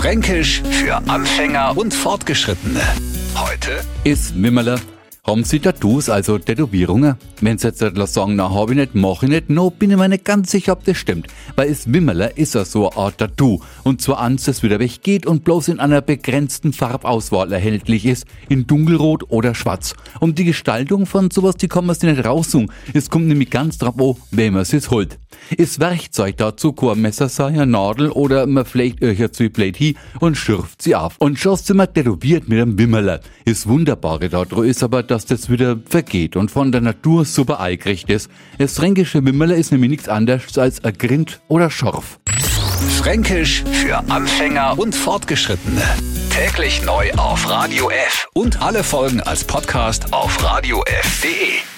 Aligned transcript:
Fränkisch 0.00 0.62
für 0.62 0.96
Anfänger 1.10 1.76
und 1.76 1.92
Fortgeschrittene. 1.92 2.80
Heute 3.34 3.82
ist 4.02 4.42
Wimmerler. 4.42 4.80
Haben 5.26 5.44
Sie 5.44 5.60
Tattoos, 5.60 6.08
also 6.08 6.38
Tätowierungen? 6.38 7.16
Wenn 7.42 7.58
Sie 7.58 7.68
jetzt 7.68 7.80
sagen, 7.80 8.34
na, 8.34 8.50
hab 8.50 8.70
ich 8.70 8.76
nicht, 8.76 8.94
mach 8.94 9.22
ich 9.22 9.28
nicht, 9.28 9.50
no, 9.50 9.68
bin 9.68 9.90
ich 9.90 9.98
mir 9.98 10.08
nicht 10.08 10.24
ganz 10.24 10.50
sicher, 10.50 10.72
ob 10.72 10.84
das 10.84 10.96
stimmt. 10.96 11.26
Weil 11.54 11.68
es 11.68 11.92
Wimmerler 11.92 12.38
ist 12.38 12.54
ja 12.54 12.64
so 12.64 12.88
eine 12.88 12.96
Art 12.96 13.18
Tattoo. 13.18 13.60
Und 13.84 14.00
zwar 14.00 14.20
eins, 14.20 14.44
das 14.44 14.62
wieder 14.62 14.78
weggeht 14.78 15.26
und 15.26 15.44
bloß 15.44 15.68
in 15.68 15.80
einer 15.80 16.00
begrenzten 16.00 16.72
Farbauswahl 16.72 17.52
erhältlich 17.52 18.06
ist, 18.06 18.24
in 18.48 18.66
dunkelrot 18.66 19.24
oder 19.28 19.54
schwarz. 19.54 19.94
Und 20.18 20.38
die 20.38 20.44
Gestaltung 20.44 21.04
von 21.04 21.30
sowas, 21.30 21.56
die 21.56 21.68
kann 21.68 21.84
man 21.84 21.94
sich 21.94 22.08
nicht 22.08 22.24
raussuchen. 22.24 22.72
Es 22.94 23.10
kommt 23.10 23.26
nämlich 23.26 23.50
ganz 23.50 23.76
drauf 23.76 24.00
an, 24.00 24.22
wem 24.30 24.54
man 24.54 24.62
es 24.62 24.90
holt. 24.90 25.18
Ist 25.56 25.80
Werkzeug 25.80 26.36
dazu 26.36 26.72
kein 26.72 27.00
Messer 27.00 27.28
sei, 27.28 27.46
eine 27.46 27.66
Nadel 27.66 28.10
oder 28.10 28.46
man 28.46 28.64
vielleicht 28.64 29.02
euch 29.02 29.18
zwei 29.32 29.48
Blade 29.48 29.76
hin 29.76 29.96
und 30.20 30.36
schürft 30.36 30.82
sie 30.82 30.94
auf. 30.94 31.16
Und 31.18 31.38
schon 31.38 31.56
sind 31.56 31.76
wir 31.78 31.92
tätowiert 31.92 32.48
mit 32.48 32.60
einem 32.60 32.78
Wimmerler. 32.78 33.20
Ist 33.44 33.66
Wunderbare 33.66 34.28
daran 34.28 34.64
ist 34.64 34.82
aber, 34.82 35.02
dass 35.02 35.26
das 35.26 35.50
wieder 35.50 35.78
vergeht 35.88 36.36
und 36.36 36.50
von 36.50 36.72
der 36.72 36.80
Natur 36.80 37.24
super 37.24 37.60
eingerichtet 37.60 38.10
ist. 38.10 38.30
Das 38.58 38.74
fränkische 38.74 39.24
Wimmerler 39.24 39.56
ist 39.56 39.72
nämlich 39.72 39.90
nichts 39.90 40.08
anderes 40.08 40.58
als 40.58 40.84
ein 40.84 40.96
Grind 40.96 41.40
oder 41.48 41.70
Schorf. 41.70 42.18
Fränkisch 42.98 43.64
für 43.72 43.98
Anfänger 44.10 44.78
und 44.78 44.94
Fortgeschrittene. 44.94 45.82
Täglich 46.30 46.82
neu 46.84 47.10
auf 47.12 47.48
Radio 47.48 47.90
F 47.90 48.28
und 48.34 48.62
alle 48.62 48.84
Folgen 48.84 49.20
als 49.20 49.44
Podcast 49.44 50.12
auf 50.12 50.42
radiof.de. 50.42 51.69